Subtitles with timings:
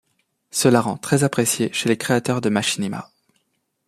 [0.49, 3.11] Cela rend très apprécié chez les créateurs de machinimas.